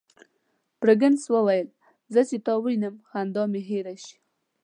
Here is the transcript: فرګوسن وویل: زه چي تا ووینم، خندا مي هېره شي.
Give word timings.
فرګوسن 0.79 1.31
وویل: 1.33 1.67
زه 2.13 2.21
چي 2.29 2.37
تا 2.45 2.53
ووینم، 2.57 2.95
خندا 3.09 3.43
مي 3.51 3.61
هېره 3.69 3.95
شي. 4.05 4.15